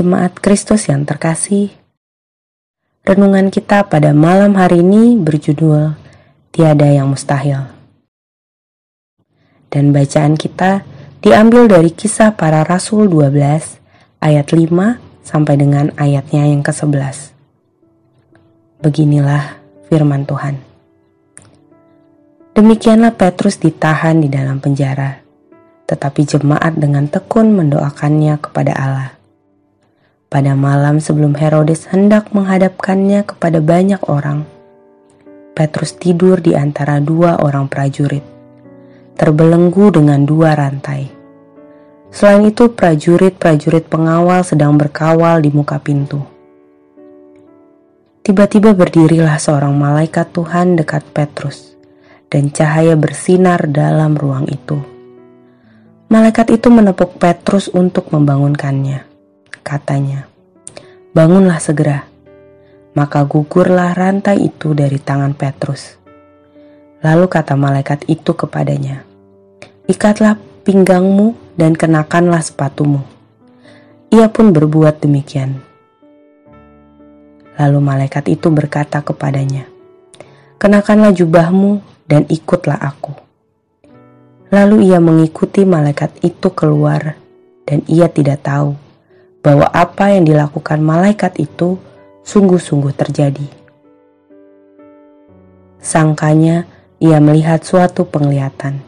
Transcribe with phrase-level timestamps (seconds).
[0.00, 1.76] Jemaat Kristus yang terkasih,
[3.04, 5.92] renungan kita pada malam hari ini berjudul
[6.48, 7.68] Tiada yang Mustahil.
[9.68, 10.88] Dan bacaan kita
[11.20, 14.72] diambil dari kisah para rasul 12 ayat 5
[15.20, 17.36] sampai dengan ayatnya yang ke-11.
[18.80, 19.60] Beginilah
[19.92, 20.64] firman Tuhan.
[22.56, 25.20] Demikianlah Petrus ditahan di dalam penjara,
[25.84, 29.19] tetapi jemaat dengan tekun mendoakannya kepada Allah.
[30.30, 34.46] Pada malam sebelum Herodes hendak menghadapkannya kepada banyak orang,
[35.58, 38.22] Petrus tidur di antara dua orang prajurit,
[39.18, 41.10] terbelenggu dengan dua rantai.
[42.14, 46.22] Selain itu, prajurit-prajurit pengawal sedang berkawal di muka pintu.
[48.22, 51.74] Tiba-tiba berdirilah seorang malaikat Tuhan dekat Petrus,
[52.30, 54.78] dan cahaya bersinar dalam ruang itu.
[56.06, 59.09] Malaikat itu menepuk Petrus untuk membangunkannya
[59.62, 60.30] katanya.
[61.10, 62.06] Bangunlah segera.
[62.94, 65.98] Maka gugurlah rantai itu dari tangan Petrus.
[67.00, 69.06] Lalu kata malaikat itu kepadanya,
[69.88, 70.36] Ikatlah
[70.68, 73.00] pinggangmu dan kenakanlah sepatumu.
[74.12, 75.64] Ia pun berbuat demikian.
[77.56, 79.64] Lalu malaikat itu berkata kepadanya,
[80.60, 83.16] Kenakanlah jubahmu dan ikutlah aku.
[84.52, 87.16] Lalu ia mengikuti malaikat itu keluar,
[87.64, 88.89] dan ia tidak tahu
[89.40, 91.80] bahwa apa yang dilakukan malaikat itu
[92.24, 93.48] sungguh-sungguh terjadi.
[95.80, 96.68] Sangkanya
[97.00, 98.84] ia melihat suatu penglihatan.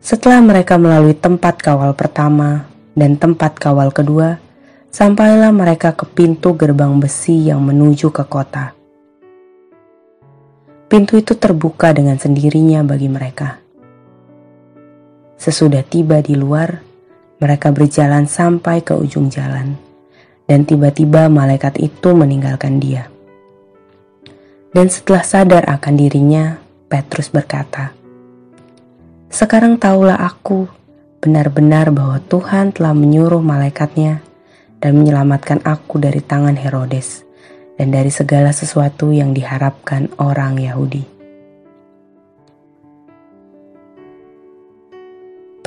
[0.00, 4.38] Setelah mereka melalui tempat kawal pertama dan tempat kawal kedua,
[4.88, 8.72] sampailah mereka ke pintu gerbang besi yang menuju ke kota.
[10.90, 13.62] Pintu itu terbuka dengan sendirinya bagi mereka.
[15.38, 16.89] Sesudah tiba di luar,
[17.40, 19.74] mereka berjalan sampai ke ujung jalan,
[20.44, 23.08] dan tiba-tiba malaikat itu meninggalkan dia.
[24.70, 27.96] Dan setelah sadar akan dirinya, Petrus berkata,
[29.32, 30.68] "Sekarang tahulah aku
[31.18, 34.22] benar-benar bahwa Tuhan telah menyuruh malaikatnya
[34.78, 37.24] dan menyelamatkan aku dari tangan Herodes
[37.80, 41.19] dan dari segala sesuatu yang diharapkan orang Yahudi."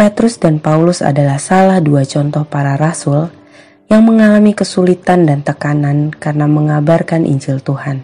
[0.03, 3.31] Petrus dan Paulus adalah salah dua contoh para rasul
[3.88, 8.03] yang mengalami kesulitan dan tekanan karena mengabarkan Injil Tuhan.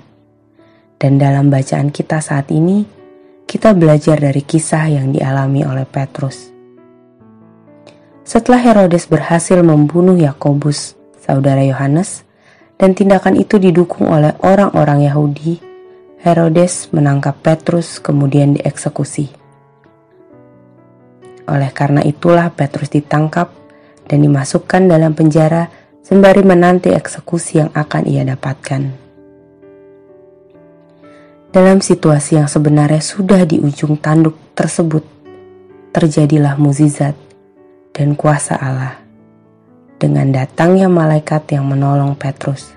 [0.95, 2.87] Dan dalam bacaan kita saat ini,
[3.43, 6.47] kita belajar dari kisah yang dialami oleh Petrus.
[8.23, 12.23] Setelah Herodes berhasil membunuh Yakobus, saudara Yohanes,
[12.79, 15.59] dan tindakan itu didukung oleh orang-orang Yahudi,
[16.23, 19.38] Herodes menangkap Petrus kemudian dieksekusi.
[21.49, 23.49] Oleh karena itulah Petrus ditangkap
[24.05, 25.73] dan dimasukkan dalam penjara
[26.05, 29.09] sembari menanti eksekusi yang akan ia dapatkan.
[31.49, 35.01] Dalam situasi yang sebenarnya sudah di ujung tanduk tersebut,
[35.89, 37.17] terjadilah muzizat
[37.89, 39.01] dan kuasa Allah
[39.97, 42.69] dengan datangnya malaikat yang menolong Petrus.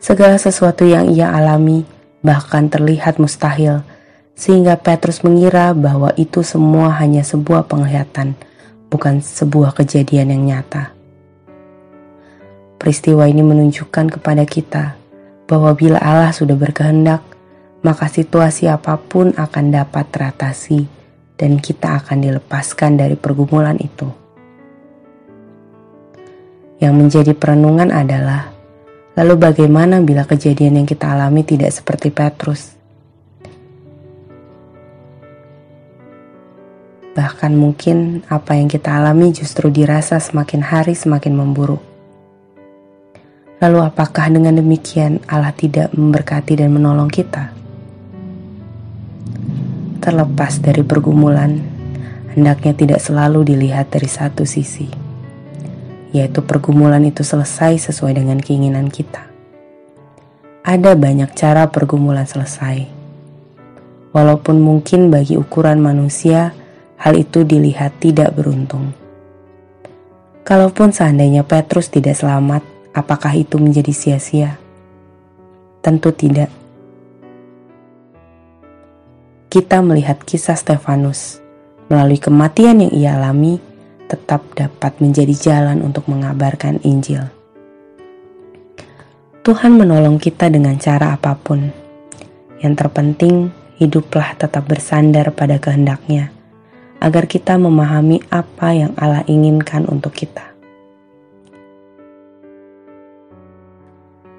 [0.00, 1.84] Segala sesuatu yang ia alami
[2.24, 3.84] bahkan terlihat mustahil
[4.34, 8.34] sehingga Petrus mengira bahwa itu semua hanya sebuah penglihatan,
[8.90, 10.90] bukan sebuah kejadian yang nyata.
[12.78, 14.98] Peristiwa ini menunjukkan kepada kita
[15.46, 17.22] bahwa bila Allah sudah berkehendak,
[17.86, 20.84] maka situasi apa pun akan dapat teratasi
[21.38, 24.10] dan kita akan dilepaskan dari pergumulan itu.
[26.82, 28.50] Yang menjadi perenungan adalah,
[29.16, 32.74] lalu bagaimana bila kejadian yang kita alami tidak seperti Petrus?
[37.14, 41.78] Bahkan mungkin apa yang kita alami justru dirasa semakin hari semakin memburuk.
[43.62, 47.54] Lalu apakah dengan demikian Allah tidak memberkati dan menolong kita?
[50.02, 51.62] Terlepas dari pergumulan,
[52.34, 54.90] hendaknya tidak selalu dilihat dari satu sisi,
[56.10, 59.22] yaitu pergumulan itu selesai sesuai dengan keinginan kita.
[60.66, 62.90] Ada banyak cara pergumulan selesai.
[64.10, 66.52] Walaupun mungkin bagi ukuran manusia,
[67.04, 68.96] hal itu dilihat tidak beruntung.
[70.40, 72.64] Kalaupun seandainya Petrus tidak selamat,
[72.96, 74.56] apakah itu menjadi sia-sia?
[75.84, 76.48] Tentu tidak.
[79.52, 81.44] Kita melihat kisah Stefanus
[81.92, 83.60] melalui kematian yang ia alami,
[84.08, 87.28] tetap dapat menjadi jalan untuk mengabarkan Injil.
[89.44, 91.68] Tuhan menolong kita dengan cara apa pun.
[92.64, 96.33] Yang terpenting, hiduplah tetap bersandar pada kehendaknya
[97.04, 100.56] agar kita memahami apa yang Allah inginkan untuk kita.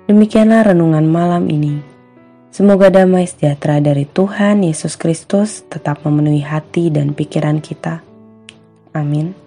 [0.10, 1.78] Demikianlah renungan malam ini.
[2.50, 8.02] Semoga damai sejahtera dari Tuhan Yesus Kristus tetap memenuhi hati dan pikiran kita.
[8.98, 9.38] Amin.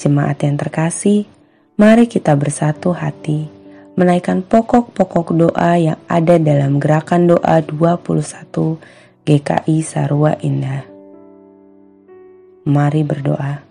[0.00, 1.28] Jemaat yang terkasih,
[1.76, 3.52] mari kita bersatu hati
[3.96, 8.76] menaikkan pokok-pokok doa yang ada dalam gerakan doa 21
[9.24, 10.95] GKI Sarwa Indah.
[12.66, 13.65] Mari berdoa.